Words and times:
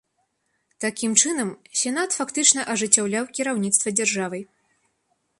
Такім 0.85 1.11
чынам, 1.23 1.49
сенат 1.81 2.15
фактычна 2.19 2.61
ажыццяўляў 2.73 3.27
кіраўніцтва 3.41 3.93
дзяржавай. 3.99 4.43